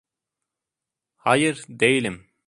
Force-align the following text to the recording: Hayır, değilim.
Hayır, 1.15 1.65
değilim. 1.69 2.29